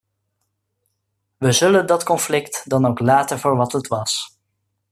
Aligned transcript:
We 1.37 1.51
zullen 1.51 1.85
dat 1.87 2.03
conflict 2.03 2.69
dan 2.69 2.85
ook 2.85 2.99
laten 2.99 3.39
voor 3.39 3.55
wat 3.55 3.71
het 3.71 3.87
was. 3.87 4.37